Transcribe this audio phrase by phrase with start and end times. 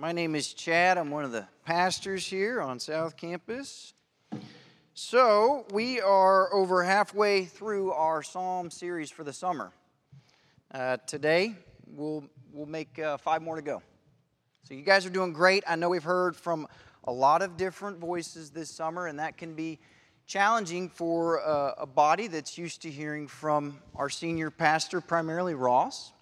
[0.00, 0.96] My name is Chad.
[0.96, 3.94] I'm one of the pastors here on South Campus.
[4.94, 9.72] So, we are over halfway through our Psalm series for the summer.
[10.72, 11.56] Uh, today,
[11.88, 12.22] we'll,
[12.52, 13.82] we'll make uh, five more to go.
[14.62, 15.64] So, you guys are doing great.
[15.66, 16.68] I know we've heard from
[17.02, 19.80] a lot of different voices this summer, and that can be
[20.28, 26.12] challenging for uh, a body that's used to hearing from our senior pastor, primarily Ross.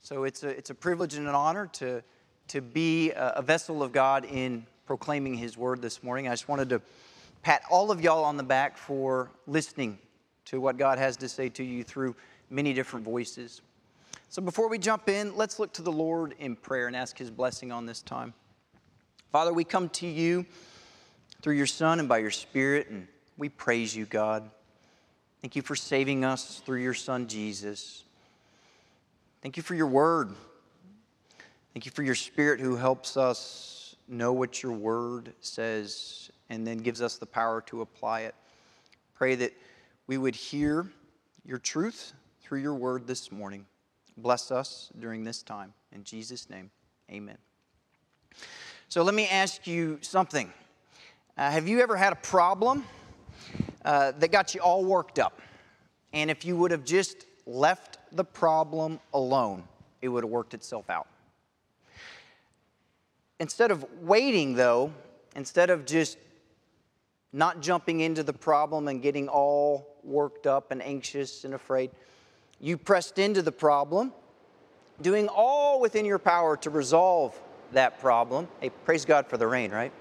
[0.00, 2.02] So, it's a, it's a privilege and an honor to
[2.48, 6.28] to be a vessel of God in proclaiming His word this morning.
[6.28, 6.82] I just wanted to
[7.42, 9.98] pat all of y'all on the back for listening
[10.46, 12.14] to what God has to say to you through
[12.50, 13.62] many different voices.
[14.28, 17.30] So before we jump in, let's look to the Lord in prayer and ask His
[17.30, 18.34] blessing on this time.
[19.32, 20.46] Father, we come to you
[21.42, 23.06] through your Son and by your Spirit, and
[23.36, 24.48] we praise you, God.
[25.40, 28.04] Thank you for saving us through your Son, Jesus.
[29.42, 30.34] Thank you for your word.
[31.74, 36.78] Thank you for your spirit who helps us know what your word says and then
[36.78, 38.36] gives us the power to apply it.
[39.16, 39.52] Pray that
[40.06, 40.86] we would hear
[41.44, 43.66] your truth through your word this morning.
[44.16, 45.72] Bless us during this time.
[45.90, 46.70] In Jesus' name,
[47.10, 47.38] amen.
[48.88, 50.52] So let me ask you something.
[51.36, 52.84] Uh, have you ever had a problem
[53.84, 55.40] uh, that got you all worked up?
[56.12, 59.64] And if you would have just left the problem alone,
[60.02, 61.08] it would have worked itself out.
[63.40, 64.92] Instead of waiting, though,
[65.34, 66.18] instead of just
[67.32, 71.90] not jumping into the problem and getting all worked up and anxious and afraid,
[72.60, 74.12] you pressed into the problem,
[75.02, 77.38] doing all within your power to resolve
[77.72, 78.46] that problem.
[78.60, 79.92] Hey, praise God for the rain, right?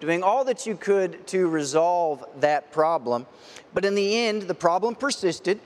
[0.00, 3.24] Doing all that you could to resolve that problem.
[3.72, 5.60] But in the end, the problem persisted,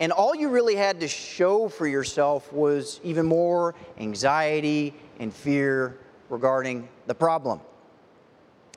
[0.00, 5.98] and all you really had to show for yourself was even more anxiety and fear
[6.28, 7.60] regarding the problem.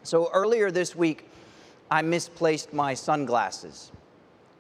[0.04, 1.30] So earlier this week,
[1.90, 3.92] I misplaced my sunglasses.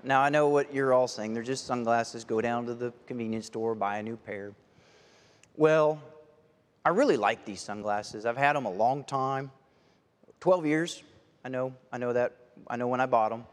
[0.03, 1.33] Now, I know what you're all saying.
[1.33, 2.23] They're just sunglasses.
[2.23, 4.53] Go down to the convenience store, buy a new pair.
[5.55, 6.01] Well,
[6.85, 8.25] I really like these sunglasses.
[8.25, 9.51] I've had them a long time
[10.39, 11.03] 12 years.
[11.43, 12.33] I know, I know that.
[12.67, 13.45] I know when I bought them.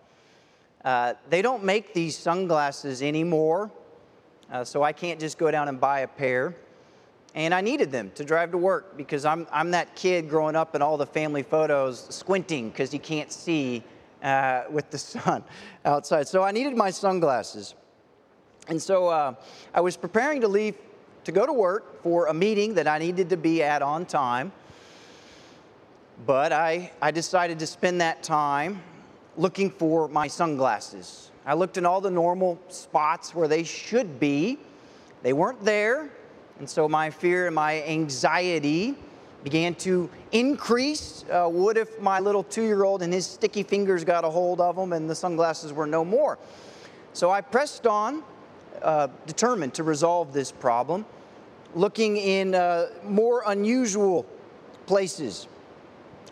[0.84, 3.70] Uh, they don't make these sunglasses anymore,
[4.52, 6.54] uh, so I can't just go down and buy a pair
[7.34, 10.76] and I needed them to drive to work because I'm, I'm that kid growing up
[10.76, 13.82] in all the family photos squinting because you can't see
[14.22, 15.42] uh, with the sun
[15.84, 16.28] outside.
[16.28, 17.74] So I needed my sunglasses.
[18.68, 19.34] And so uh,
[19.74, 20.76] I was preparing to leave
[21.24, 24.52] to go to work for a meeting that I needed to be at on time.
[26.26, 28.80] But I, I decided to spend that time
[29.36, 31.30] looking for my sunglasses.
[31.46, 34.58] I looked in all the normal spots where they should be.
[35.22, 36.10] They weren't there.
[36.58, 38.94] And so my fear and my anxiety
[39.42, 41.24] began to increase.
[41.30, 44.60] Uh, what if my little two year old and his sticky fingers got a hold
[44.60, 46.38] of them and the sunglasses were no more?
[47.12, 48.22] So I pressed on,
[48.82, 51.04] uh, determined to resolve this problem,
[51.74, 54.24] looking in uh, more unusual
[54.86, 55.46] places,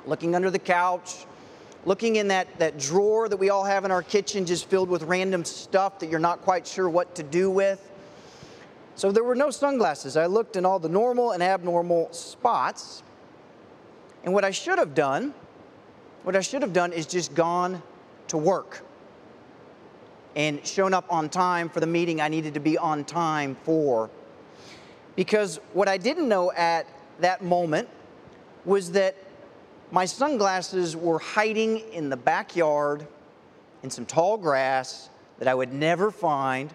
[0.06, 1.26] looking under the couch,
[1.84, 5.02] looking in that, that drawer that we all have in our kitchen just filled with
[5.02, 7.90] random stuff that you're not quite sure what to do with.
[8.94, 10.16] So there were no sunglasses.
[10.16, 13.02] I looked in all the normal and abnormal spots.
[14.22, 15.34] And what I should have done,
[16.22, 17.82] what I should have done is just gone
[18.28, 18.84] to work
[20.36, 24.08] and shown up on time for the meeting I needed to be on time for.
[25.16, 26.86] Because what I didn't know at
[27.20, 27.88] that moment
[28.64, 29.16] was that
[29.92, 33.06] my sunglasses were hiding in the backyard
[33.82, 36.74] in some tall grass that I would never find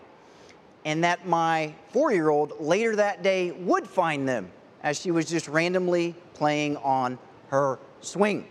[0.85, 4.51] and that my four year old later that day would find them
[4.83, 7.17] as she was just randomly playing on
[7.49, 8.47] her swing.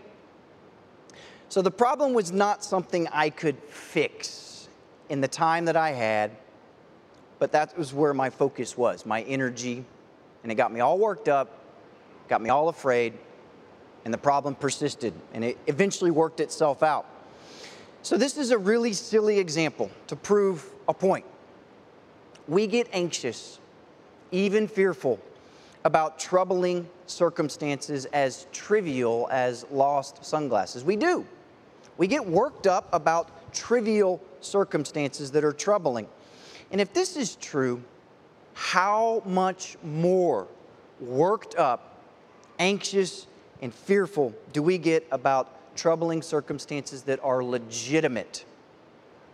[1.47, 4.67] So the problem was not something I could fix
[5.07, 6.31] in the time that I had,
[7.39, 9.85] but that was where my focus was, my energy,
[10.43, 11.63] and it got me all worked up,
[12.27, 13.13] got me all afraid,
[14.07, 17.05] and the problem persisted, and it eventually worked itself out.
[18.03, 21.25] So, this is a really silly example to prove a point
[22.47, 23.59] we get anxious,
[24.31, 25.19] even fearful,
[25.83, 30.85] about troubling circumstances as trivial as lost sunglasses.
[30.85, 31.25] We do.
[31.97, 36.07] We get worked up about trivial circumstances that are troubling.
[36.71, 37.83] And if this is true,
[38.53, 40.47] how much more
[41.01, 41.97] worked up,
[42.57, 43.27] anxious,
[43.61, 48.45] and fearful do we get about troubling circumstances that are legitimate?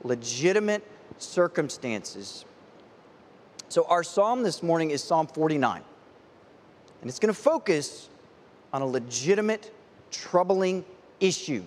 [0.04, 0.86] Legitimate
[1.18, 2.46] circumstances
[3.74, 5.82] so, our psalm this morning is Psalm 49.
[7.02, 8.08] And it's going to focus
[8.72, 9.74] on a legitimate,
[10.12, 10.86] troubling
[11.20, 11.64] issue.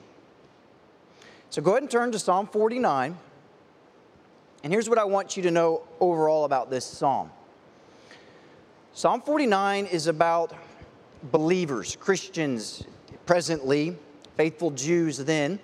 [1.50, 3.18] So go ahead and turn to Psalm 49.
[4.62, 7.32] And here's what I want you to know overall about this psalm
[8.92, 10.52] Psalm 49 is about
[11.24, 12.84] believers, Christians
[13.26, 13.96] presently,
[14.36, 15.58] faithful Jews then,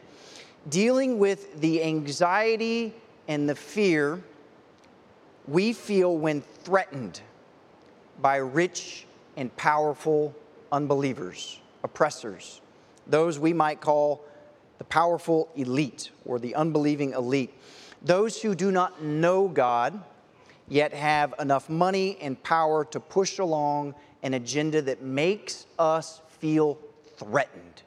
[0.69, 2.95] dealing with the anxiety
[3.29, 4.21] and the fear
[5.49, 7.21] we feel when threatened
[8.21, 9.07] by rich
[9.37, 10.35] and powerful
[10.71, 12.61] unbelievers, oppressors,
[13.07, 14.25] those we might call
[14.79, 17.53] the powerful elite or the unbelieving elite,
[18.03, 20.01] those who do not know God
[20.69, 26.79] yet have enough money and power to push along an agenda that makes us feel
[27.17, 27.83] threatened,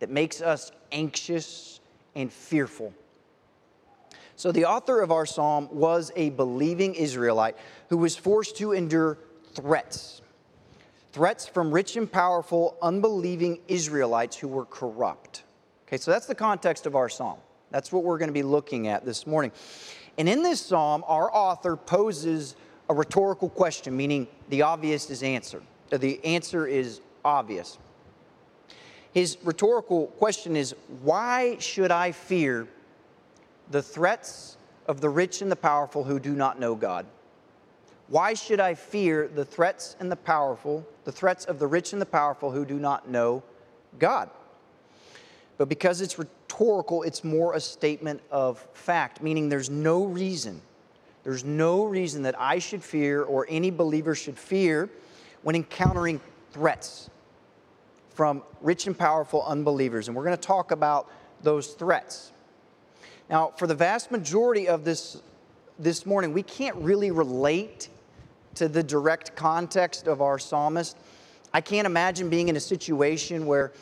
[0.00, 1.80] that makes us anxious
[2.14, 2.92] and fearful.
[4.36, 7.56] So, the author of our psalm was a believing Israelite
[7.90, 9.18] who was forced to endure
[9.54, 10.22] threats.
[11.12, 15.44] Threats from rich and powerful, unbelieving Israelites who were corrupt.
[15.86, 17.38] Okay, so that's the context of our psalm.
[17.70, 19.52] That's what we're going to be looking at this morning.
[20.16, 22.56] And in this psalm, our author poses
[22.92, 25.62] a rhetorical question, meaning the obvious is answered.
[25.88, 27.78] The answer is obvious.
[29.14, 32.68] His rhetorical question is why should I fear
[33.70, 37.06] the threats of the rich and the powerful who do not know God?
[38.08, 42.02] Why should I fear the threats and the powerful, the threats of the rich and
[42.02, 43.42] the powerful who do not know
[43.98, 44.28] God?
[45.56, 50.60] But because it's rhetorical, it's more a statement of fact, meaning there's no reason,
[51.24, 54.88] there's no reason that I should fear or any believer should fear
[55.42, 56.20] when encountering
[56.50, 57.10] threats
[58.10, 60.08] from rich and powerful unbelievers.
[60.08, 61.10] And we're going to talk about
[61.42, 62.32] those threats.
[63.30, 65.22] Now, for the vast majority of this
[65.78, 67.88] this morning, we can't really relate
[68.56, 70.96] to the direct context of our psalmist.
[71.54, 73.72] I can't imagine being in a situation where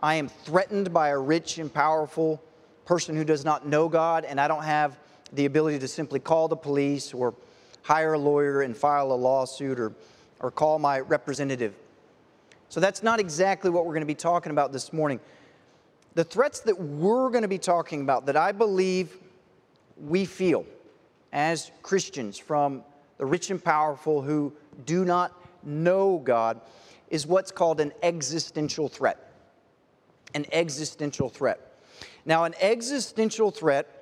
[0.00, 2.42] I am threatened by a rich and powerful
[2.84, 4.98] person who does not know God, and I don't have
[5.32, 7.34] the ability to simply call the police or
[7.82, 9.92] hire a lawyer and file a lawsuit or,
[10.40, 11.74] or call my representative.
[12.68, 15.20] So that's not exactly what we're going to be talking about this morning.
[16.14, 19.16] The threats that we're going to be talking about that I believe
[19.96, 20.66] we feel
[21.32, 22.82] as Christians from
[23.18, 24.52] the rich and powerful who
[24.84, 25.32] do not
[25.62, 26.60] know God
[27.08, 29.28] is what's called an existential threat
[30.34, 31.60] an existential threat.
[32.24, 33.97] Now, an existential threat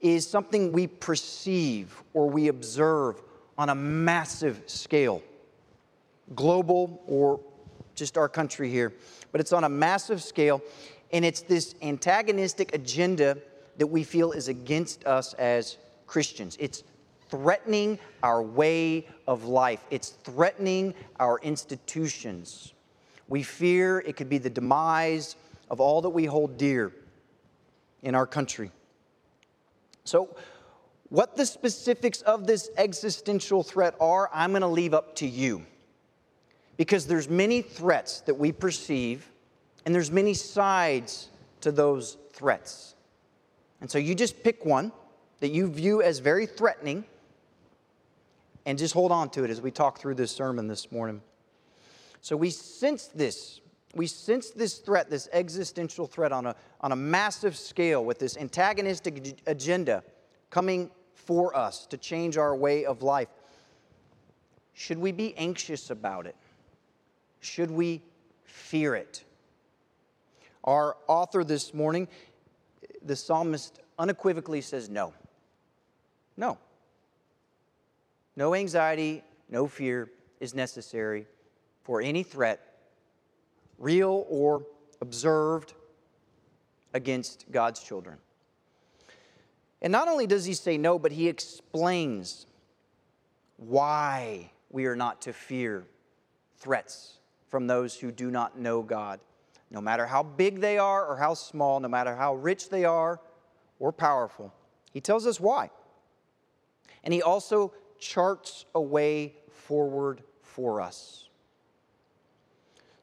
[0.00, 3.20] is something we perceive or we observe
[3.56, 5.22] on a massive scale,
[6.34, 7.40] global or
[7.94, 8.92] just our country here,
[9.32, 10.62] but it's on a massive scale,
[11.12, 13.36] and it's this antagonistic agenda
[13.76, 16.56] that we feel is against us as Christians.
[16.60, 16.84] It's
[17.28, 22.72] threatening our way of life, it's threatening our institutions.
[23.26, 25.36] We fear it could be the demise
[25.70, 26.92] of all that we hold dear
[28.02, 28.70] in our country.
[30.08, 30.34] So,
[31.10, 35.66] what the specifics of this existential threat are, I'm going to leave up to you.
[36.78, 39.28] Because there's many threats that we perceive,
[39.84, 41.28] and there's many sides
[41.60, 42.94] to those threats.
[43.82, 44.92] And so you just pick one
[45.40, 47.04] that you view as very threatening
[48.64, 51.20] and just hold on to it as we talk through this sermon this morning.
[52.22, 53.60] So we sense this
[53.94, 58.36] we sense this threat, this existential threat on a, on a massive scale with this
[58.36, 60.02] antagonistic agenda
[60.50, 63.28] coming for us to change our way of life.
[64.74, 66.36] Should we be anxious about it?
[67.40, 68.02] Should we
[68.44, 69.24] fear it?
[70.64, 72.08] Our author this morning,
[73.02, 75.14] the psalmist unequivocally says no.
[76.36, 76.58] No.
[78.36, 81.26] No anxiety, no fear is necessary
[81.82, 82.67] for any threat
[83.78, 84.64] real or
[85.00, 85.74] observed,
[86.94, 88.16] against God's children.
[89.80, 92.46] And not only does he say no, but he explains
[93.56, 95.84] why we are not to fear
[96.58, 97.18] threats
[97.48, 99.20] from those who do not know God.
[99.70, 103.20] No matter how big they are or how small, no matter how rich they are
[103.78, 104.52] or powerful,
[104.92, 105.70] he tells us why.
[107.04, 111.27] And he also charts a way forward for us.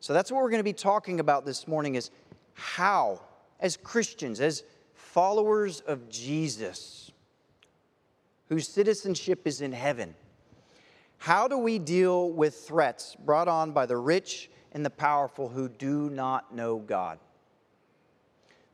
[0.06, 2.12] So that's what we're going to be talking about this morning is
[2.54, 3.22] how,
[3.60, 7.12] as Christians, as followers of Jesus,
[8.48, 10.14] whose citizenship is in heaven,
[11.18, 15.68] how do we deal with threats brought on by the rich and the powerful who
[15.68, 17.18] do not know God?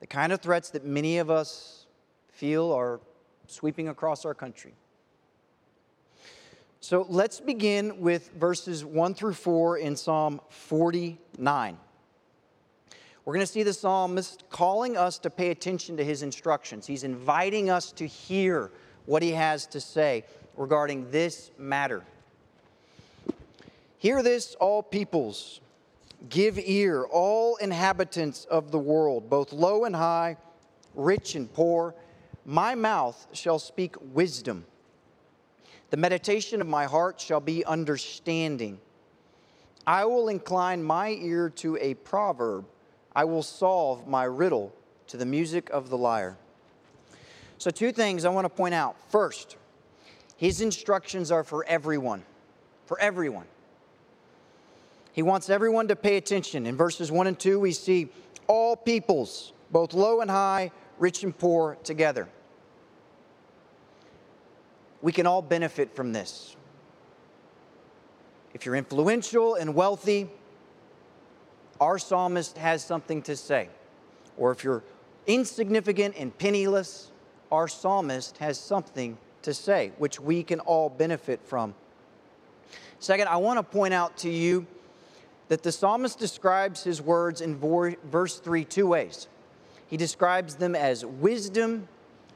[0.02, 1.86] The kind of threats that many of us
[2.28, 3.00] feel are
[3.48, 4.74] sweeping across our country.
[6.84, 11.78] So let's begin with verses 1 through 4 in Psalm 49.
[13.24, 16.88] We're going to see the psalmist calling us to pay attention to his instructions.
[16.88, 18.72] He's inviting us to hear
[19.06, 20.26] what he has to say
[20.58, 22.04] regarding this matter.
[24.00, 25.62] Hear this, all peoples.
[26.30, 30.36] Give ear, all inhabitants of the world, both low and high,
[30.96, 31.94] rich and poor.
[32.44, 34.66] My mouth shall speak wisdom.
[35.92, 38.80] The meditation of my heart shall be understanding.
[39.86, 42.66] I will incline my ear to a proverb.
[43.14, 44.74] I will solve my riddle
[45.08, 46.38] to the music of the lyre.
[47.58, 48.96] So, two things I want to point out.
[49.10, 49.58] First,
[50.38, 52.24] his instructions are for everyone.
[52.86, 53.46] For everyone.
[55.12, 56.66] He wants everyone to pay attention.
[56.66, 58.10] In verses 1 and 2, we see
[58.48, 62.30] all peoples, both low and high, rich and poor, together.
[65.02, 66.56] We can all benefit from this.
[68.54, 70.30] If you're influential and wealthy,
[71.80, 73.70] our psalmist has something to say.
[74.38, 74.84] Or if you're
[75.26, 77.12] insignificant and penniless,
[77.52, 81.74] our psalmist has something to say, which we can all benefit from.
[83.00, 84.68] Second, I want to point out to you
[85.48, 89.28] that the psalmist describes his words in verse 3 two ways.
[89.88, 91.88] He describes them as wisdom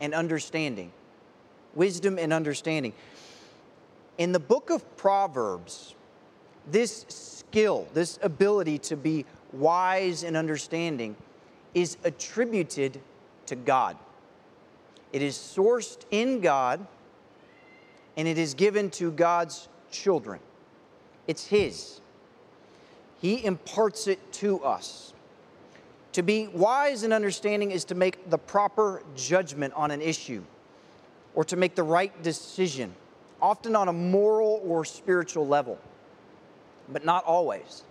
[0.02, 0.92] and understanding.
[1.76, 2.94] Wisdom and understanding.
[4.18, 5.96] In the book of Proverbs,
[6.72, 11.16] this skill, this ability to be wise and understanding,
[11.74, 13.00] is attributed
[13.46, 13.98] to God.
[15.14, 16.86] It is sourced in God
[18.18, 20.40] and it is given to God's children.
[21.28, 22.00] It's His.
[23.22, 25.14] He imparts it to us.
[26.14, 30.44] To be wise and understanding is to make the proper judgment on an issue
[31.36, 32.96] or to make the right decision,
[33.42, 35.78] often on a moral or spiritual level,
[36.90, 37.84] but not always.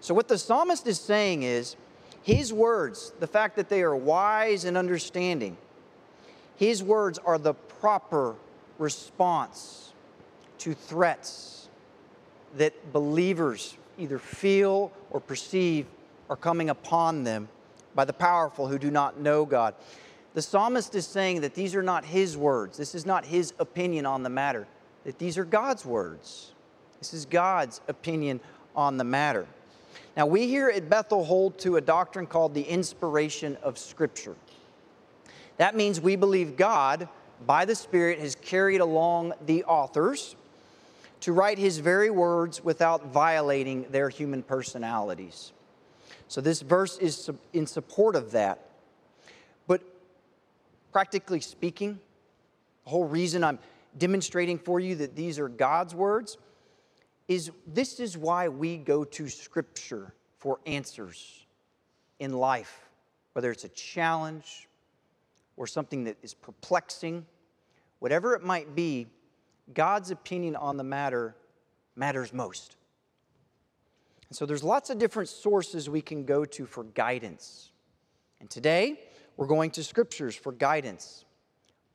[0.00, 1.76] So, what the psalmist is saying is
[2.22, 5.56] his words, the fact that they are wise and understanding,
[6.56, 8.34] his words are the proper
[8.78, 9.92] response
[10.58, 11.68] to threats
[12.56, 15.86] that believers either feel or perceive
[16.28, 17.48] are coming upon them
[17.94, 19.74] by the powerful who do not know God.
[20.34, 22.78] The psalmist is saying that these are not his words.
[22.78, 24.66] This is not his opinion on the matter,
[25.04, 26.52] that these are God's words.
[27.00, 28.40] This is God's opinion
[28.76, 29.46] on the matter.
[30.16, 34.36] Now, we here at Bethel hold to a doctrine called the inspiration of Scripture.
[35.56, 37.08] That means we believe God,
[37.46, 40.36] by the Spirit, has carried along the authors
[41.20, 45.52] to write his very words without violating their human personalities.
[46.28, 48.69] So, this verse is in support of that.
[50.92, 52.00] Practically speaking,
[52.84, 53.58] the whole reason I'm
[53.98, 56.38] demonstrating for you that these are God's words
[57.28, 61.46] is this is why we go to Scripture for answers
[62.18, 62.88] in life,
[63.34, 64.68] whether it's a challenge
[65.56, 67.24] or something that is perplexing,
[68.00, 69.06] whatever it might be
[69.74, 71.36] God's opinion on the matter
[71.94, 72.76] matters most.
[74.28, 77.70] And so there's lots of different sources we can go to for guidance.
[78.40, 79.00] And today,
[79.40, 81.24] we're going to scriptures for guidance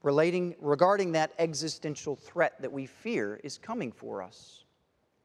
[0.01, 4.63] relating regarding that existential threat that we fear is coming for us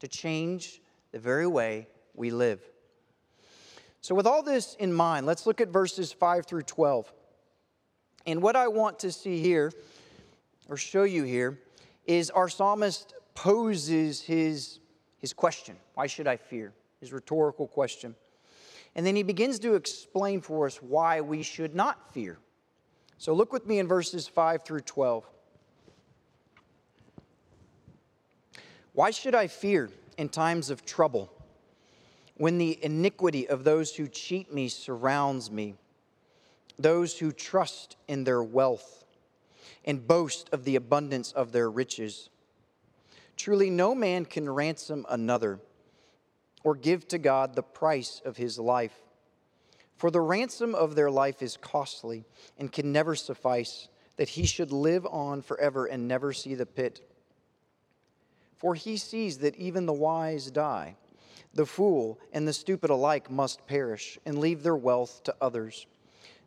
[0.01, 2.61] to change the very way we live.
[4.03, 7.11] So with all this in mind, let's look at verses 5 through 12.
[8.27, 9.73] And what I want to see here
[10.69, 11.59] or show you here
[12.05, 14.79] is our psalmist poses his,
[15.17, 16.75] his question Why should I fear?
[17.01, 18.15] His rhetorical question.
[18.95, 22.39] And then he begins to explain for us why we should not fear.
[23.19, 25.25] So look with me in verses 5 through 12.
[28.93, 31.33] Why should I fear in times of trouble
[32.37, 35.77] when the iniquity of those who cheat me surrounds me,
[36.79, 39.01] those who trust in their wealth?
[39.85, 42.29] and boast of the abundance of their riches.
[43.37, 45.59] Truly, no man can ransom another
[46.65, 48.95] or give to God the price of his life.
[49.97, 52.25] For the ransom of their life is costly
[52.59, 57.01] and can never suffice, that he should live on forever and never see the pit.
[58.57, 60.97] For he sees that even the wise die.
[61.55, 65.87] The fool and the stupid alike must perish and leave their wealth to others.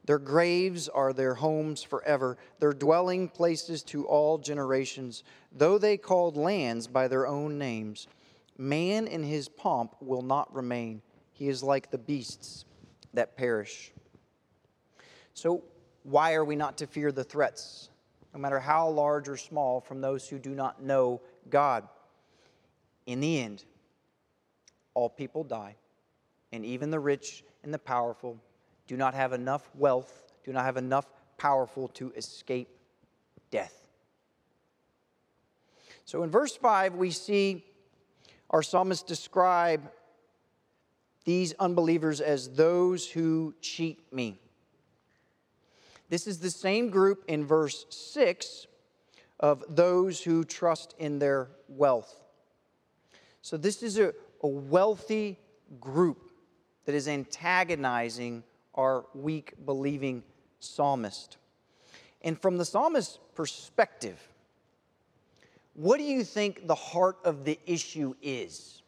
[0.05, 6.35] Their graves are their homes forever, their dwelling places to all generations, though they called
[6.35, 8.07] lands by their own names.
[8.57, 11.01] Man in his pomp will not remain.
[11.31, 12.65] He is like the beasts
[13.13, 13.91] that perish.
[15.33, 15.63] So,
[16.03, 17.89] why are we not to fear the threats,
[18.33, 21.87] no matter how large or small, from those who do not know God.
[23.05, 23.63] In the end,
[24.93, 25.75] all people die,
[26.51, 28.37] and even the rich and the powerful
[28.87, 31.05] do not have enough wealth, do not have enough
[31.37, 32.69] powerful to escape
[33.49, 33.87] death.
[36.05, 37.65] So in verse 5, we see
[38.53, 39.91] our psalmist describe
[41.25, 44.39] these unbelievers as those who cheat me.
[46.09, 48.67] This is the same group in verse 6
[49.39, 52.21] of those who trust in their wealth.
[53.41, 55.39] So, this is a, a wealthy
[55.79, 56.31] group
[56.85, 58.43] that is antagonizing
[58.75, 60.23] our weak believing
[60.59, 61.37] psalmist.
[62.21, 64.21] And from the psalmist's perspective,
[65.73, 68.81] what do you think the heart of the issue is?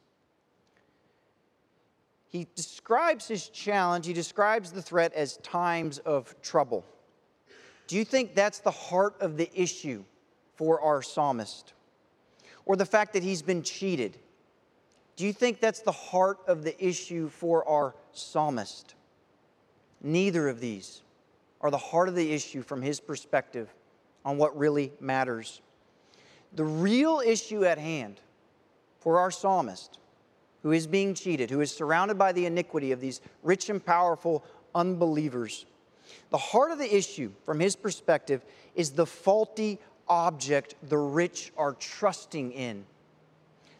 [2.30, 6.86] He describes his challenge, he describes the threat as times of trouble.
[7.88, 10.04] Do you think that's the heart of the issue
[10.56, 11.74] for our psalmist?
[12.66, 14.18] Or the fact that he's been cheated?
[15.16, 18.96] Do you think that's the heart of the issue for our psalmist?
[20.02, 21.02] Neither of these
[21.62, 23.74] are the heart of the issue from his perspective
[24.26, 25.62] on what really matters.
[26.56, 28.20] The real issue at hand
[29.00, 30.00] for our psalmist,
[30.64, 34.44] who is being cheated, who is surrounded by the iniquity of these rich and powerful
[34.74, 35.66] unbelievers,
[36.30, 38.44] the heart of the issue from his perspective
[38.76, 42.86] is the faulty object the rich are trusting in,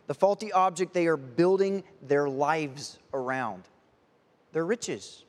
[0.08, 3.64] the faulty object they are building their lives around
[4.52, 5.26] their riches,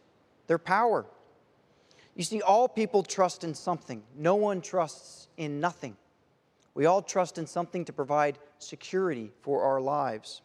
[0.47, 1.05] their power.
[2.15, 5.97] You see, all people trust in something, no one trusts in nothing.
[6.77, 10.43] We all trust in something to provide security for our lives.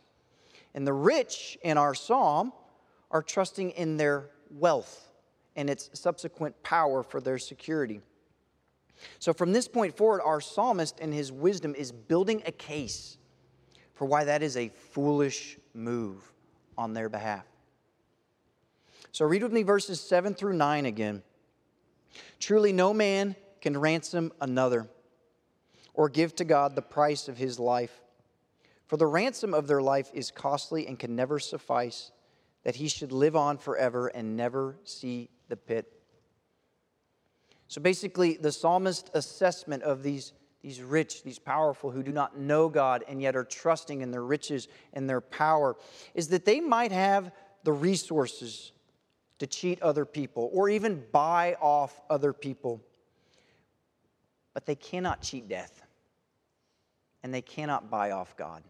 [0.74, 2.54] And the rich in our psalm
[3.12, 5.12] are trusting in their wealth
[5.58, 8.00] and its subsequent power for their security.
[9.20, 13.18] So, from this point forward, our psalmist and his wisdom is building a case
[13.94, 16.32] for why that is a foolish move
[16.78, 17.46] on their behalf.
[19.12, 21.24] So, read with me verses 7 through 9 again.
[22.40, 24.88] Truly, no man can ransom another
[25.94, 28.02] or give to God the price of his life.
[28.88, 32.12] For the ransom of their life is costly and can never suffice,
[32.64, 35.92] that he should live on forever and never see the pit.
[37.68, 42.68] So basically, the psalmist's assessment of these, these rich, these powerful who do not know
[42.68, 45.78] God and yet are trusting in their riches and their power
[46.14, 47.32] is that they might have
[47.64, 48.74] the resources
[49.40, 52.84] to cheat other people or even buy off other people
[54.54, 55.81] but they cannot cheat death,
[57.24, 58.64] and they cannot buy off God.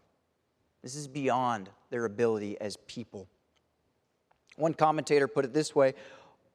[0.82, 3.28] This is beyond their ability as people.
[4.56, 5.94] One commentator put it this way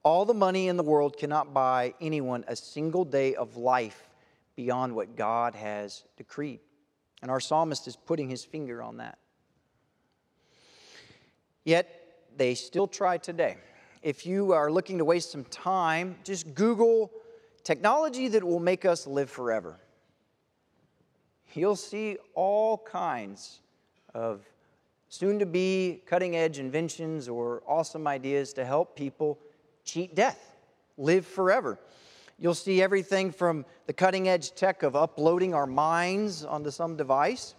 [0.03, 4.09] All the money in the world cannot buy anyone a single day of life
[4.55, 6.59] beyond what God has decreed.
[7.21, 9.17] And our psalmist is putting his finger on that.
[11.63, 11.89] Yet,
[12.37, 13.57] they still try today.
[14.03, 17.11] If you are looking to waste some time, just Google
[17.67, 19.77] Technology that will make us live forever.
[21.57, 23.61] You'll see all kinds
[24.13, 24.41] of
[25.09, 29.39] soon to be cutting edge inventions or awesome ideas to help people
[29.83, 30.55] cheat death,
[30.99, 31.79] live forever.
[32.37, 37.55] You'll see everything from the cutting edge tech of uploading our minds onto some device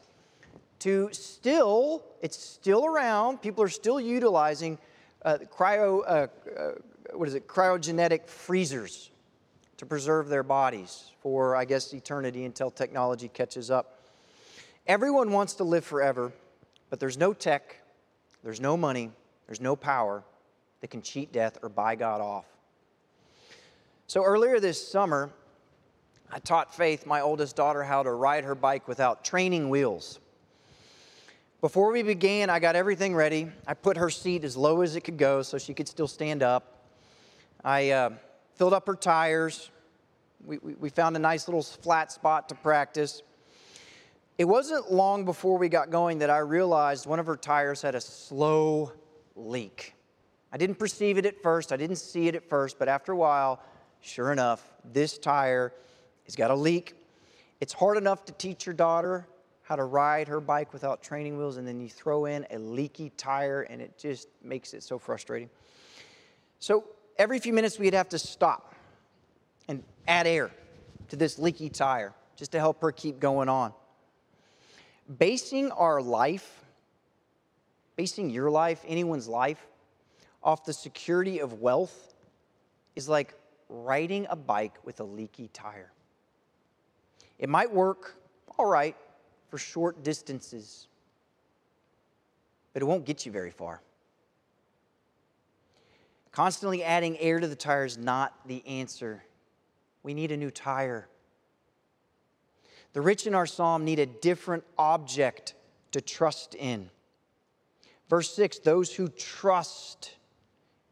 [0.79, 3.43] to still, it's still around.
[3.43, 4.79] People are still utilizing
[5.25, 6.75] uh, cryo, uh, uh,
[7.15, 9.11] what is it, cryogenic freezers
[9.79, 14.03] to preserve their bodies for, I guess, eternity until technology catches up.
[14.87, 16.33] Everyone wants to live forever,
[16.91, 17.77] but there's no tech,
[18.43, 19.11] there's no money,
[19.47, 20.25] there's no power
[20.81, 22.45] that can cheat death or buy God off.
[24.07, 25.31] So earlier this summer,
[26.31, 30.19] I taught Faith, my oldest daughter, how to ride her bike without training wheels.
[31.61, 33.51] Before we began, I got everything ready.
[33.67, 36.43] I put her seat as low as it could go so she could still stand
[36.43, 36.85] up.
[37.65, 38.11] I uh,
[38.59, 39.71] filled up her tires.
[40.45, 43.23] We, we, we found a nice little flat spot to practice.
[44.37, 47.95] It wasn't long before we got going that I realized one of her tires had
[47.95, 48.93] a slow
[49.37, 49.95] leak.
[50.53, 53.17] I didn't perceive it at first, I didn't see it at first, but after a
[53.17, 53.63] while,
[54.01, 55.73] sure enough, this tire
[56.25, 56.95] has got a leak.
[57.61, 59.29] It's hard enough to teach your daughter
[59.63, 63.11] how to ride her bike without training wheels, and then you throw in a leaky
[63.17, 65.51] tire, and it just makes it so frustrating.
[66.59, 66.85] So
[67.19, 68.75] every few minutes we'd have to stop
[69.69, 70.51] and add air
[71.09, 73.73] to this leaky tire just to help her keep going on.
[75.19, 76.65] Basing our life,
[77.97, 79.67] basing your life, anyone's life,
[80.43, 82.15] off the security of wealth
[82.95, 83.35] is like
[83.69, 85.91] riding a bike with a leaky tire.
[87.39, 88.17] It might work
[88.57, 88.97] all right
[89.49, 90.87] for short distances,
[92.73, 93.81] but it won't get you very far.
[96.33, 99.25] Constantly adding air to the tire is not the answer.
[100.03, 101.09] We need a new tire.
[102.93, 105.55] The rich in our psalm need a different object
[105.93, 106.91] to trust in.
[108.09, 110.15] Verse 6 those who trust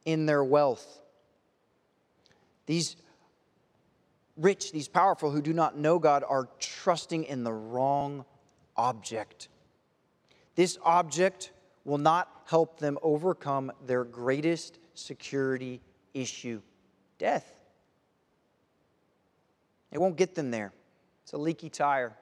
[0.05, 1.01] in their wealth.
[2.66, 2.96] These
[4.37, 8.25] rich, these powerful who do not know God are trusting in the wrong
[8.77, 9.49] object.
[10.55, 11.53] This object
[11.85, 15.80] will not help them overcome their greatest security
[16.14, 16.61] issue
[17.18, 17.52] death.
[19.92, 20.72] It won't get them there.
[21.22, 22.14] It's a leaky tire.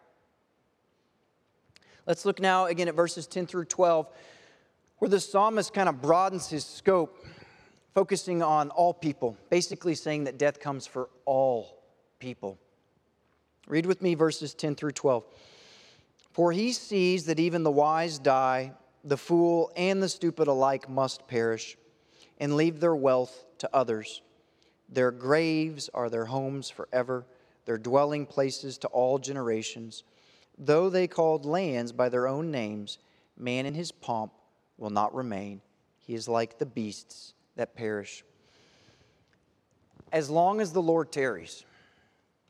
[2.06, 4.08] Let's look now again at verses 10 through 12,
[4.98, 7.24] where the psalmist kind of broadens his scope,
[7.94, 11.82] focusing on all people, basically saying that death comes for all
[12.18, 12.58] people.
[13.66, 15.24] Read with me verses 10 through 12.
[16.32, 18.72] For he sees that even the wise die,
[19.04, 21.76] the fool and the stupid alike must perish
[22.38, 24.22] and leave their wealth to others.
[24.88, 27.24] Their graves are their homes forever,
[27.64, 30.04] their dwelling places to all generations.
[30.58, 32.98] Though they called lands by their own names,
[33.36, 34.32] man in his pomp
[34.76, 35.60] will not remain.
[35.98, 38.24] He is like the beasts that perish.
[40.12, 41.64] As long as the Lord tarries,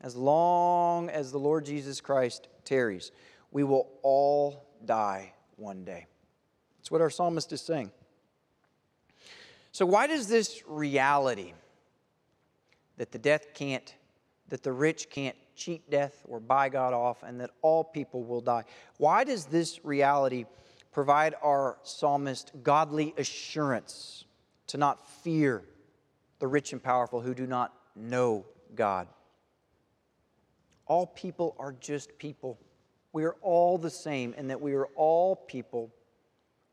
[0.01, 3.11] as long as the Lord Jesus Christ tarries,
[3.51, 6.05] we will all die one day.
[6.77, 7.91] That's what our psalmist is saying.
[9.75, 11.51] So, why does this reality
[12.95, 13.93] that the death can't,
[14.47, 18.39] that the rich can't cheat death or buy God off, and that all people will
[18.39, 18.63] die,
[18.99, 20.45] why does this reality
[20.93, 24.23] provide our psalmist godly assurance
[24.67, 25.61] to not fear
[26.39, 29.09] the rich and powerful who do not know God?
[30.85, 32.57] All people are just people.
[33.11, 35.93] We are all the same, and that we are all people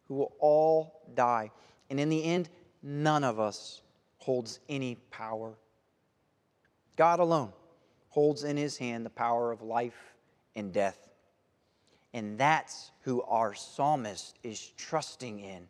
[0.06, 1.50] who will all die.
[1.90, 2.48] And in the end,
[2.82, 3.82] none of us
[4.18, 5.54] holds any power.
[6.96, 7.52] God alone
[8.12, 10.14] holds in his hand the power of life
[10.54, 11.08] and death.
[12.12, 15.66] And that's who our psalmist is trusting in.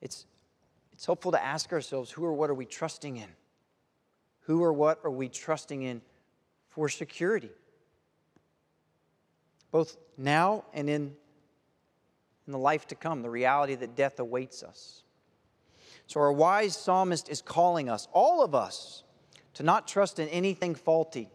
[0.00, 0.26] It's,
[0.92, 3.28] it's helpful to ask ourselves who or what are we trusting in?
[4.46, 6.02] Who or what are we trusting in
[6.70, 7.50] for security?
[9.70, 11.14] Both now and in,
[12.46, 15.01] in the life to come, the reality that death awaits us.
[16.06, 19.02] So, our wise psalmist is calling us, all of us,
[19.54, 21.30] to not trust in anything faulty.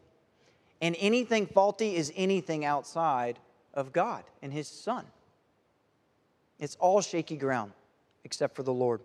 [0.81, 3.39] And anything faulty is anything outside
[3.73, 5.05] of God and His Son.
[6.59, 7.71] It's all shaky ground
[8.23, 9.01] except for the Lord.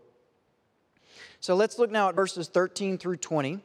[1.40, 3.60] So let's look now at verses 13 through 20.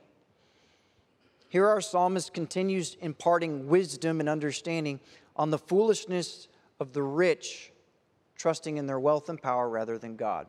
[1.49, 4.99] Here our psalmist continues imparting wisdom and understanding
[5.35, 6.47] on the foolishness
[6.79, 7.71] of the rich
[8.35, 10.47] trusting in their wealth and power rather than God.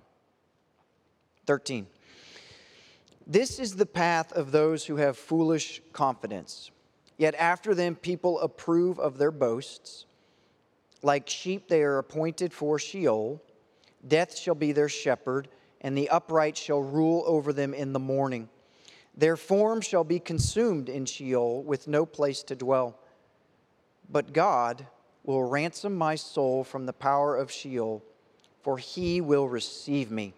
[1.48, 1.86] 13.
[3.26, 6.70] This is the path of those who have foolish confidence.
[7.16, 10.04] Yet after them, people approve of their boasts.
[11.02, 13.42] Like sheep, they are appointed for Sheol.
[14.06, 15.48] Death shall be their shepherd,
[15.80, 18.50] and the upright shall rule over them in the morning.
[19.16, 22.98] Their form shall be consumed in Sheol, with no place to dwell.
[24.10, 24.86] But God
[25.24, 28.04] will ransom my soul from the power of Sheol,
[28.60, 30.34] for he will receive me.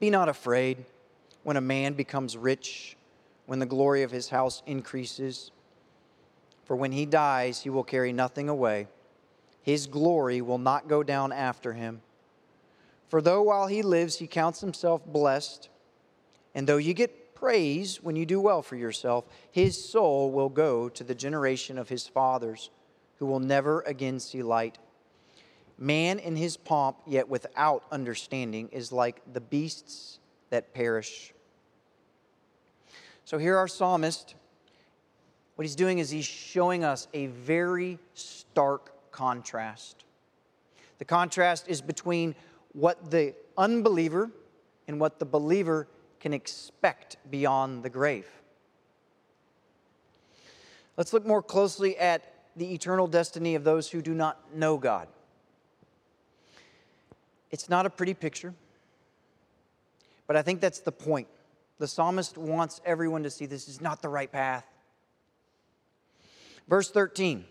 [0.00, 0.84] Be not afraid
[1.42, 2.96] when a man becomes rich,
[3.46, 5.50] when the glory of his house increases.
[6.64, 8.88] For when he dies, he will carry nothing away.
[9.62, 12.00] His glory will not go down after him.
[13.08, 15.68] For though while he lives, he counts himself blessed,
[16.54, 20.88] and though you get praise when you do well for yourself, his soul will go
[20.88, 22.70] to the generation of his fathers,
[23.18, 24.78] who will never again see light.
[25.82, 30.18] Man in his pomp, yet without understanding, is like the beasts
[30.50, 31.32] that perish.
[33.24, 34.34] So here our psalmist,
[35.54, 40.04] what he's doing is he's showing us a very stark contrast.
[40.98, 42.34] The contrast is between
[42.72, 44.30] what the unbeliever
[44.86, 45.88] and what the believer
[46.20, 48.26] can expect beyond the grave.
[50.98, 52.22] Let's look more closely at
[52.54, 55.08] the eternal destiny of those who do not know God.
[57.50, 58.54] It's not a pretty picture,
[60.26, 61.28] but I think that's the point.
[61.78, 64.66] The psalmist wants everyone to see this is not the right path.
[66.68, 67.44] Verse 13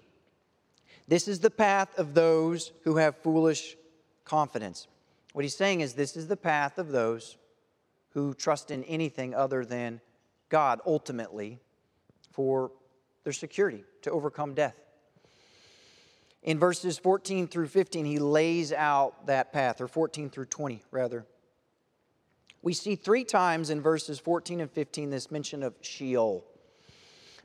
[1.08, 3.76] This is the path of those who have foolish
[4.24, 4.88] confidence.
[5.34, 7.38] What he's saying is, this is the path of those
[8.14, 10.02] who trust in anything other than
[10.50, 11.60] God ultimately
[12.32, 12.72] for
[13.24, 14.76] their security, to overcome death.
[16.44, 21.26] In verses 14 through 15, he lays out that path, or 14 through 20, rather.
[22.62, 26.46] We see three times in verses 14 and 15 this mention of Sheol.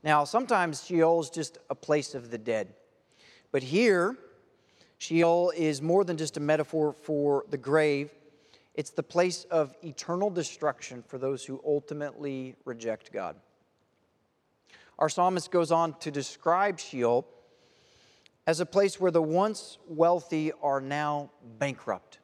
[0.02, 2.74] Now, sometimes Sheol is just a place of the dead.
[3.50, 4.16] But here,
[4.98, 8.10] Sheol is more than just a metaphor for the grave,
[8.74, 13.36] it's the place of eternal destruction for those who ultimately reject God.
[14.98, 17.26] Our psalmist goes on to describe Sheol
[18.46, 22.18] as a place where the once wealthy are now bankrupt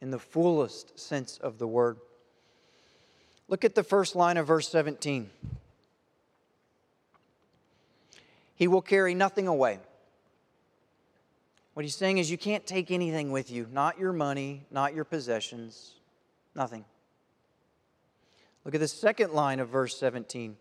[0.00, 1.98] in the fullest sense of the word.
[3.48, 5.30] Look at the first line of verse 17.
[8.54, 9.78] He will carry nothing away.
[11.74, 15.04] What he's saying is, you can't take anything with you, not your money, not your
[15.04, 15.94] possessions,
[16.54, 16.84] nothing.
[18.64, 20.56] Look at the second line of verse 17.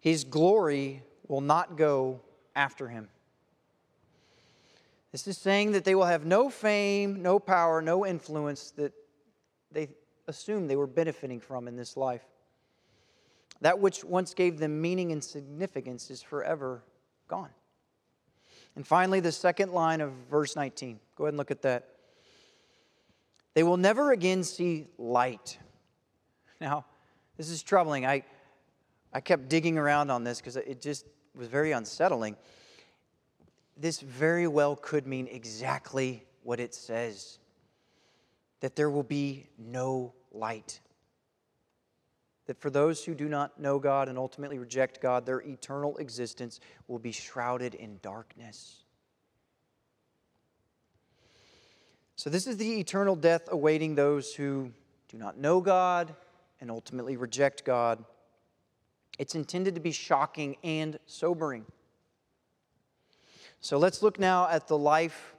[0.00, 2.20] His glory will not go
[2.54, 3.08] after him.
[5.16, 8.92] This is saying that they will have no fame, no power, no influence that
[9.72, 9.88] they
[10.28, 12.20] assumed they were benefiting from in this life.
[13.62, 16.82] That which once gave them meaning and significance is forever
[17.28, 17.48] gone.
[18.74, 21.00] And finally, the second line of verse 19.
[21.16, 21.88] Go ahead and look at that.
[23.54, 25.56] They will never again see light.
[26.60, 26.84] Now,
[27.38, 28.04] this is troubling.
[28.04, 28.22] I,
[29.14, 32.36] I kept digging around on this because it just was very unsettling.
[33.76, 37.38] This very well could mean exactly what it says
[38.60, 40.80] that there will be no light.
[42.46, 46.60] That for those who do not know God and ultimately reject God, their eternal existence
[46.88, 48.84] will be shrouded in darkness.
[52.14, 54.72] So, this is the eternal death awaiting those who
[55.08, 56.14] do not know God
[56.60, 58.02] and ultimately reject God.
[59.18, 61.66] It's intended to be shocking and sobering.
[63.60, 65.34] So, let's look now at the life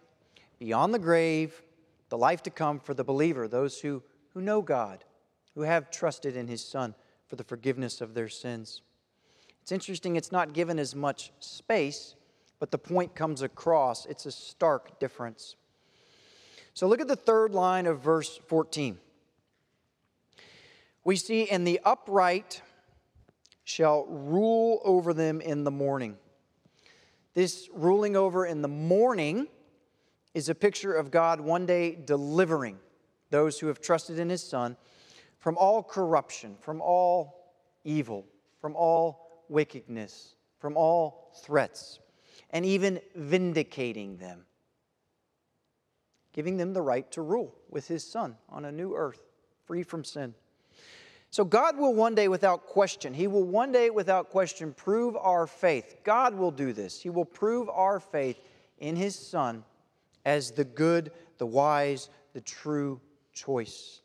[0.59, 1.61] beyond the grave,
[2.09, 4.03] the life to come for the believer, those who
[4.37, 5.03] who know God,
[5.55, 6.93] who have trusted in His Son
[7.25, 8.83] for the forgiveness of their sins.
[9.63, 12.13] It's interesting, it's not given as much space,
[12.59, 14.05] but the point comes across.
[14.05, 15.55] It's a stark difference.
[16.75, 18.99] So look at the third line of verse 14.
[21.03, 22.61] We see, and the upright
[23.63, 26.17] shall rule over them in the morning.
[27.37, 29.45] This ruling over in the morning
[30.33, 32.79] is a picture of God one day delivering
[33.29, 34.75] those who have trusted in his Son,
[35.37, 38.25] from all corruption, from all evil,
[38.59, 41.99] from all wickedness, from all threats,
[42.49, 44.47] and even vindicating them,
[46.33, 49.21] giving them the right to rule with his Son on a new earth,
[49.63, 50.33] free from sin.
[51.37, 55.45] So, God will one day, without question, He will one day, without question, prove our
[55.45, 55.97] faith.
[56.03, 56.99] God will do this.
[56.99, 58.39] He will prove our faith
[58.79, 59.63] in His Son
[60.25, 62.99] as the good, the wise, the true
[63.33, 64.01] choice.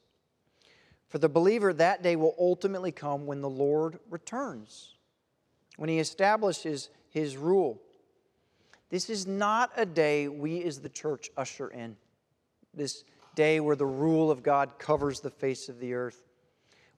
[1.08, 4.96] For the believer, that day will ultimately come when the Lord returns,
[5.78, 7.80] when he establishes his rule.
[8.90, 11.96] This is not a day we as the church usher in,
[12.74, 16.22] this day where the rule of God covers the face of the earth,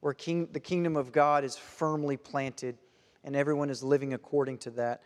[0.04, 2.76] where king, the kingdom of God is firmly planted
[3.24, 5.00] and everyone is living according to that.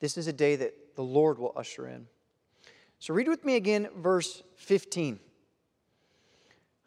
[0.00, 2.06] This is a day that the Lord will usher in.
[3.00, 5.20] So read with me again, verse 15.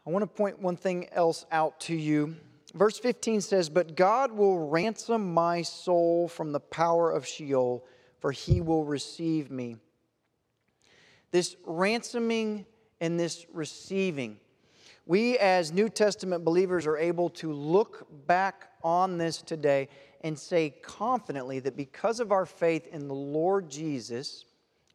[0.04, 2.38] I want to point one thing else out to you.
[2.74, 7.86] Verse 15 says, But God will ransom my soul from the power of Sheol,
[8.18, 9.78] for he will receive me.
[11.30, 12.66] This ransoming
[13.00, 14.40] and this receiving,
[15.06, 19.88] we as New Testament believers are able to look back on this today
[20.22, 24.46] and say confidently that because of our faith in the Lord Jesus,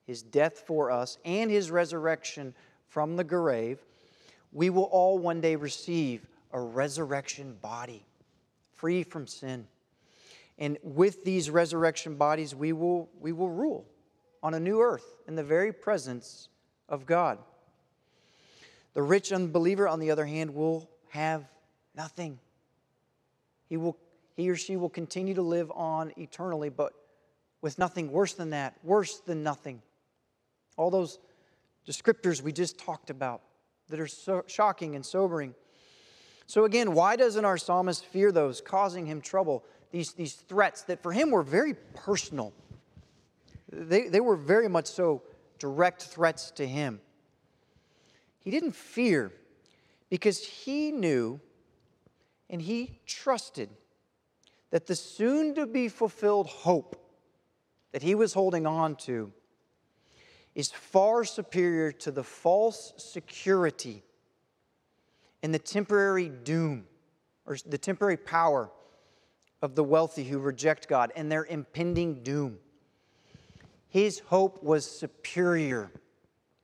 [0.07, 2.55] his death for us, and his resurrection
[2.89, 3.79] from the grave,
[4.53, 8.05] we will all one day receive a resurrection body,
[8.73, 9.69] free from sin.
[10.59, 13.87] And with these resurrection bodies, we will, we will rule
[14.43, 16.49] on a new earth in the very presence
[16.89, 17.39] of God.
[18.95, 21.45] The rich unbeliever, on the other hand, will have
[21.95, 22.39] nothing.
[23.69, 23.97] He, will,
[24.37, 26.93] he or she will continue to live on eternally, but
[27.63, 29.83] with nothing worse than that, worse than nothing.
[30.77, 31.19] All those
[31.87, 33.43] descriptors we just talked about
[33.89, 35.55] that are so shocking and sobering.
[36.47, 39.65] So, again, why doesn't our psalmist fear those causing him trouble?
[39.93, 42.53] These, these threats that for him were very personal,
[43.73, 45.23] they, they were very much so
[45.59, 47.01] direct threats to him.
[48.41, 49.33] He didn't fear
[50.09, 51.41] because he knew
[52.49, 53.71] and he trusted
[54.71, 56.97] that the soon to be fulfilled hope
[57.93, 59.33] that he was holding on to
[60.55, 64.03] is far superior to the false security
[65.43, 66.87] and the temporary doom
[67.47, 68.71] or the temporary power
[69.63, 72.59] of the wealthy who reject God and their impending doom.
[73.89, 75.91] His hope was superior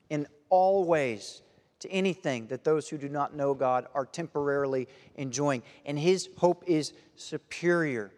[0.09, 1.43] in all ways
[1.81, 5.63] to anything that those who do not know God are temporarily enjoying.
[5.85, 8.13] And his hope is superior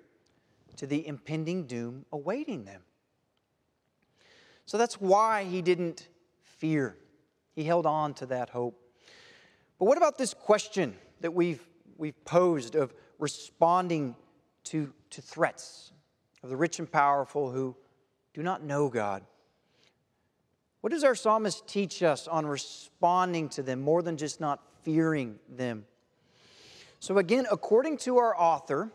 [0.77, 2.83] to the impending doom awaiting them.
[4.65, 6.09] So that's why he didn't
[6.43, 6.97] fear.
[7.55, 8.79] He held on to that hope.
[9.79, 11.67] But what about this question that we've,
[11.97, 14.15] we've posed of responding
[14.65, 15.93] to, to threats
[16.43, 17.75] of the rich and powerful who
[18.35, 19.25] do not know God?
[20.81, 25.39] What does our psalmist teach us on responding to them more than just not fearing
[25.49, 25.87] them?
[27.01, 28.91] So, again, according to our author,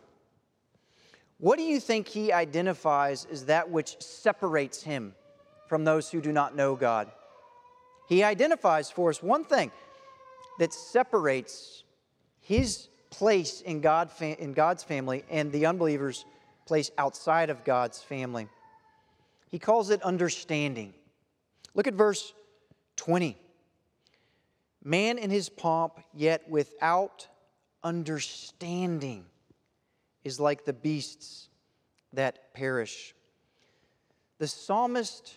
[1.38, 5.14] what do you think he identifies as that which separates him
[5.68, 7.10] from those who do not know God?
[8.08, 9.70] He identifies for us one thing
[10.58, 11.84] that separates
[12.40, 16.24] his place in, God, in God's family and the unbeliever's
[16.66, 18.48] place outside of God's family.
[19.50, 20.94] He calls it understanding.
[21.74, 22.32] Look at verse
[22.96, 23.36] 20.
[24.82, 27.26] Man in his pomp, yet without
[27.82, 29.24] understanding,
[30.22, 31.48] is like the beasts
[32.12, 33.14] that perish.
[34.38, 35.36] The psalmist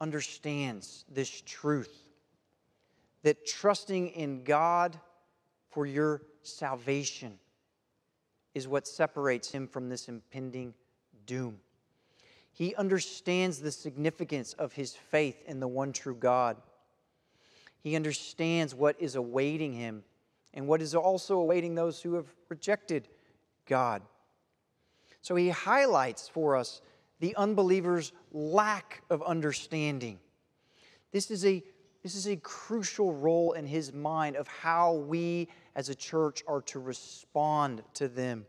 [0.00, 2.08] understands this truth
[3.22, 4.98] that trusting in God
[5.70, 7.38] for your salvation
[8.54, 10.74] is what separates him from this impending
[11.26, 11.58] doom.
[12.58, 16.56] He understands the significance of his faith in the one true God.
[17.78, 20.02] He understands what is awaiting him
[20.52, 23.06] and what is also awaiting those who have rejected
[23.64, 24.02] God.
[25.20, 26.80] So he highlights for us
[27.20, 30.18] the unbeliever's lack of understanding.
[31.12, 31.62] This is a
[32.02, 36.62] this is a crucial role in his mind of how we as a church are
[36.62, 38.46] to respond to them.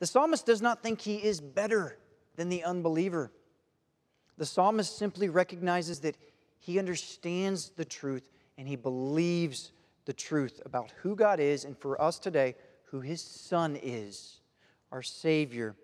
[0.00, 1.98] The psalmist does not think he is better
[2.36, 3.32] than the unbeliever.
[4.38, 6.16] The psalmist simply recognizes that
[6.58, 9.72] he understands the truth and he believes
[10.04, 14.40] the truth about who God is and for us today, who his Son is,
[14.92, 15.74] our Savior.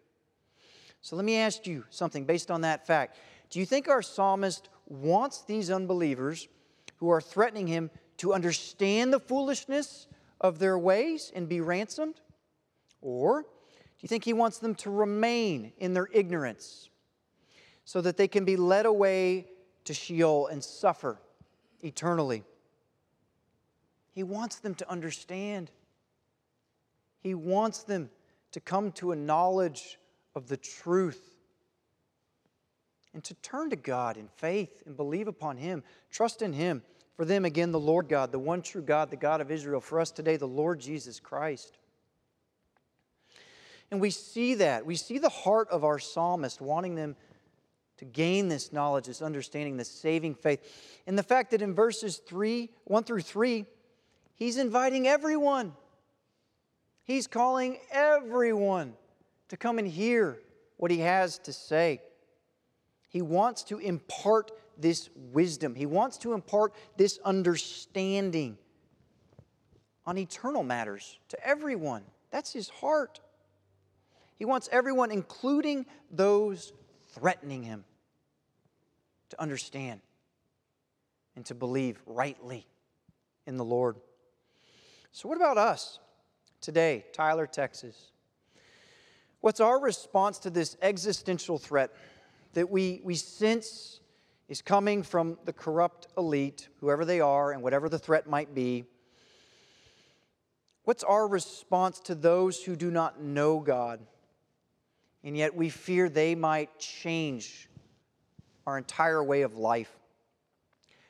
[1.00, 3.16] So let me ask you something based on that fact.
[3.50, 6.48] Do you think our psalmist wants these unbelievers
[6.96, 10.06] who are threatening him to understand the foolishness
[10.40, 12.20] of their ways and be ransomed?
[13.00, 13.44] Or
[14.02, 16.90] you think he wants them to remain in their ignorance
[17.84, 19.46] so that they can be led away
[19.84, 21.18] to Sheol and suffer
[21.82, 22.42] eternally?
[24.12, 25.70] He wants them to understand.
[27.20, 28.10] He wants them
[28.50, 29.98] to come to a knowledge
[30.34, 31.38] of the truth
[33.14, 36.82] and to turn to God in faith and believe upon Him, trust in Him.
[37.14, 39.80] For them, again, the Lord God, the one true God, the God of Israel.
[39.80, 41.76] For us today, the Lord Jesus Christ.
[43.92, 44.86] And we see that.
[44.86, 47.14] We see the heart of our psalmist wanting them
[47.98, 51.02] to gain this knowledge, this understanding, this saving faith.
[51.06, 53.66] And the fact that in verses 3, 1 through 3,
[54.34, 55.74] he's inviting everyone.
[57.04, 58.94] He's calling everyone
[59.50, 60.38] to come and hear
[60.78, 62.00] what he has to say.
[63.10, 68.56] He wants to impart this wisdom, he wants to impart this understanding
[70.06, 72.04] on eternal matters to everyone.
[72.30, 73.20] That's his heart.
[74.42, 76.72] He wants everyone, including those
[77.12, 77.84] threatening him,
[79.28, 80.00] to understand
[81.36, 82.66] and to believe rightly
[83.46, 83.98] in the Lord.
[85.12, 86.00] So, what about us
[86.60, 88.10] today, Tyler, Texas?
[89.42, 91.92] What's our response to this existential threat
[92.54, 94.00] that we, we sense
[94.48, 98.86] is coming from the corrupt elite, whoever they are, and whatever the threat might be?
[100.82, 104.00] What's our response to those who do not know God?
[105.24, 107.68] And yet we fear they might change
[108.66, 109.92] our entire way of life.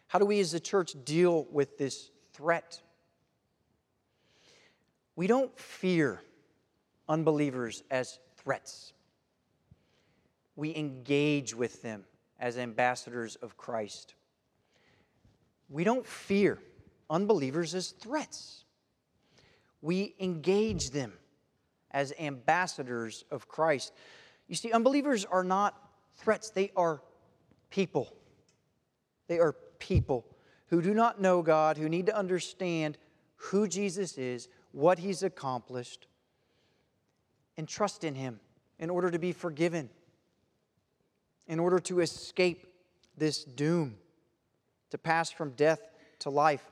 [0.09, 2.81] How do we as a church deal with this threat?
[5.17, 6.23] We don't fear
[7.09, 8.93] unbelievers as threats.
[10.57, 12.05] We engage with them
[12.39, 14.15] as ambassadors of Christ.
[15.71, 16.59] We don't fear
[17.09, 18.65] unbelievers as threats.
[19.81, 21.15] We engage them
[21.93, 23.93] as ambassadors of Christ.
[24.49, 25.79] You see, unbelievers are not
[26.17, 27.03] threats, they are
[27.71, 28.13] people.
[29.29, 30.27] They are people
[30.67, 32.99] who do not know God, who need to understand
[33.37, 36.07] who Jesus is, what he's accomplished,
[37.57, 38.41] and trust in him
[38.79, 39.91] in order to be forgiven,
[41.47, 42.67] in order to escape
[43.17, 43.97] this doom.
[44.93, 45.81] to pass from death
[46.19, 46.71] to life.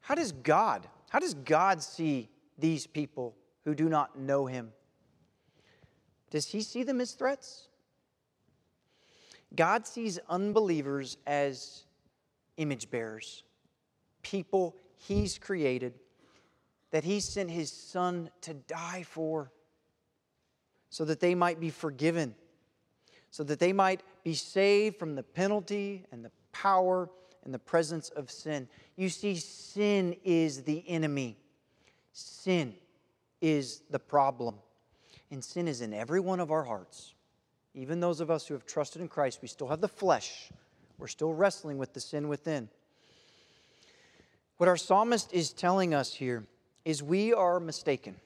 [0.00, 4.72] How does God, how does God see these people who do not know him?
[6.30, 7.68] Does he see them as threats?
[9.54, 11.84] God sees unbelievers as
[12.56, 13.42] image bearers,
[14.22, 15.94] people he's created
[16.90, 19.50] that he sent his son to die for
[20.88, 22.34] so that they might be forgiven,
[23.30, 27.08] so that they might be saved from the penalty and the power
[27.44, 28.68] and the presence of sin.
[28.96, 31.38] You see, sin is the enemy,
[32.12, 32.74] sin
[33.40, 34.56] is the problem.
[35.30, 37.14] And sin is in every one of our hearts.
[37.74, 40.50] Even those of us who have trusted in Christ, we still have the flesh.
[40.98, 42.68] We're still wrestling with the sin within.
[44.56, 46.44] What our psalmist is telling us here
[46.84, 48.16] is we are mistaken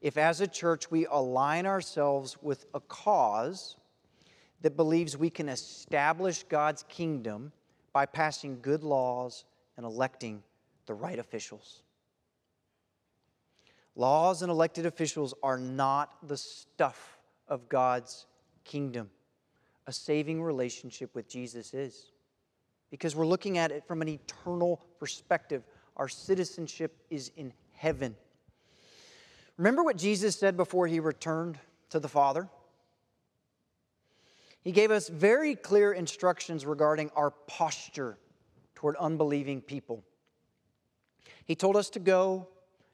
[0.00, 3.76] if, as a church, we align ourselves with a cause
[4.60, 7.52] that believes we can establish God's kingdom
[7.92, 9.44] by passing good laws
[9.76, 10.42] and electing
[10.86, 11.82] the right officials.
[13.98, 17.18] Laws and elected officials are not the stuff
[17.48, 18.26] of God's
[18.62, 19.10] kingdom.
[19.88, 22.12] A saving relationship with Jesus is.
[22.92, 25.64] Because we're looking at it from an eternal perspective.
[25.96, 28.14] Our citizenship is in heaven.
[29.56, 31.58] Remember what Jesus said before he returned
[31.90, 32.48] to the Father?
[34.62, 38.16] He gave us very clear instructions regarding our posture
[38.76, 40.04] toward unbelieving people.
[41.46, 42.46] He told us to go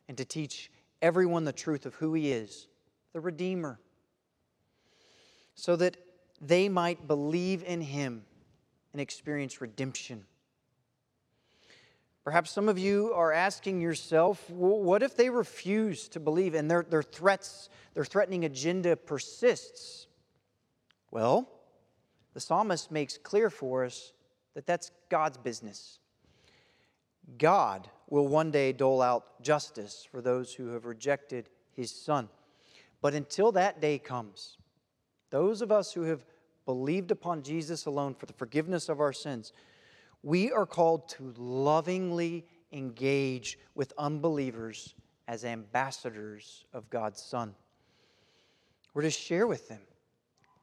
[0.08, 0.70] and to teach
[1.04, 2.66] everyone the truth of who He is,
[3.12, 3.78] the Redeemer,
[5.54, 5.98] so that
[6.40, 8.24] they might believe in Him
[8.92, 10.24] and experience redemption.
[12.24, 16.70] Perhaps some of you are asking yourself, well, what if they refuse to believe and
[16.70, 20.06] their, their threats, their threatening agenda persists?
[21.10, 21.46] Well,
[22.32, 24.14] the psalmist makes clear for us
[24.54, 25.98] that that's God's business.
[27.36, 32.28] God will one day dole out justice for those who have rejected his son.
[33.00, 34.56] But until that day comes,
[35.30, 36.24] those of us who have
[36.66, 39.52] believed upon Jesus alone for the forgiveness of our sins,
[40.22, 44.94] we are called to lovingly engage with unbelievers
[45.28, 47.54] as ambassadors of God's Son.
[48.94, 49.80] We're to share with them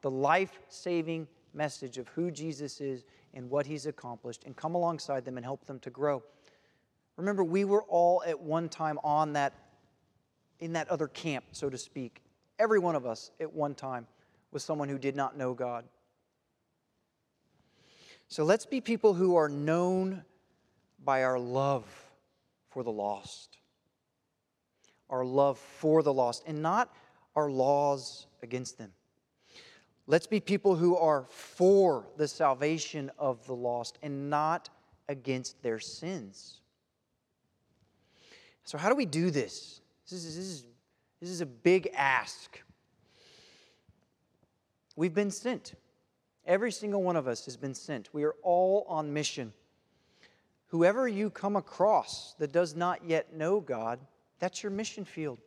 [0.02, 5.26] the life saving message of who Jesus is and what he's accomplished and come alongside
[5.26, 6.24] them and help them to grow.
[7.18, 9.54] Remember, we were all at one time on that,
[10.60, 12.22] in that other camp, so to speak.
[12.58, 14.08] Every one of us at one time
[14.52, 15.86] was someone who did not know God.
[18.28, 20.24] So let's be people who are known
[21.04, 21.86] by our love
[22.70, 23.58] for the lost,
[25.10, 26.94] our love for the lost, and not
[27.36, 28.94] our laws against them.
[30.08, 34.70] Let's be people who are for the salvation of the lost and not
[35.10, 36.61] against their sins.
[38.64, 39.82] So, how do we do this?
[40.10, 40.66] This is, this is,
[41.20, 42.62] this is a big ask.
[44.96, 45.74] We've been sent.
[46.46, 48.14] Every single one of us has been sent.
[48.14, 49.54] We are all on mission.
[50.68, 54.00] Whoever you come across that does not yet know God,
[54.40, 55.40] that's your mission field.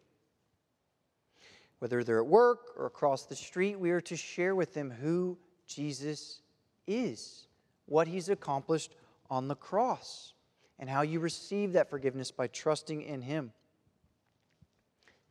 [1.79, 5.37] Whether they're at work or across the street, we are to share with them who
[5.67, 6.41] Jesus
[6.87, 7.49] is,
[7.87, 8.95] what he's accomplished
[9.31, 10.35] on the cross,
[10.79, 13.53] and how you receive that forgiveness by trusting in him.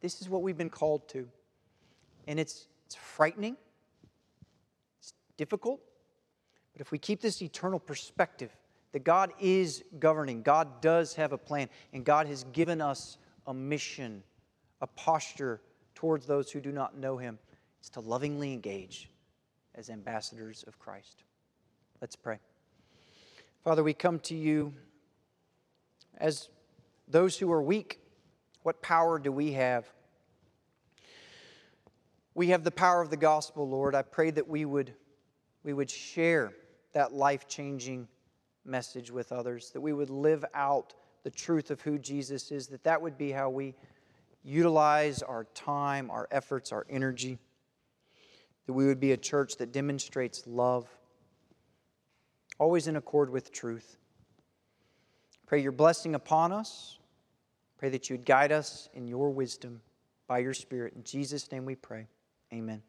[0.01, 1.27] This is what we've been called to.
[2.27, 3.57] And it's, it's frightening,
[4.99, 5.81] it's difficult.
[6.73, 8.51] But if we keep this eternal perspective
[8.91, 13.17] that God is governing, God does have a plan, and God has given us
[13.47, 14.23] a mission,
[14.81, 15.61] a posture
[15.95, 17.39] towards those who do not know Him,
[17.79, 19.09] it's to lovingly engage
[19.75, 21.23] as ambassadors of Christ.
[22.01, 22.39] Let's pray.
[23.63, 24.73] Father, we come to you
[26.17, 26.49] as
[27.07, 27.99] those who are weak.
[28.63, 29.87] What power do we have?
[32.35, 33.93] We have the power of the gospel, Lord.
[33.93, 34.93] I pray that we would
[35.63, 36.53] we would share
[36.93, 38.07] that life changing
[38.65, 40.93] message with others, that we would live out
[41.23, 43.75] the truth of who Jesus is, that that would be how we
[44.43, 47.39] utilize our time, our efforts, our energy,
[48.65, 50.87] that we would be a church that demonstrates love,
[52.59, 53.97] always in accord with truth.
[55.47, 56.97] Pray your blessing upon us.
[57.77, 59.81] Pray that you would guide us in your wisdom
[60.27, 60.93] by your Spirit.
[60.93, 62.07] In Jesus' name we pray.
[62.53, 62.81] Amen.